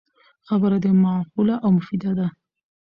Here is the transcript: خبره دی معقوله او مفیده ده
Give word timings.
خبره 0.47 0.77
دی 0.83 0.91
معقوله 1.03 1.55
او 1.65 1.69
مفیده 1.77 2.11
ده 2.17 2.27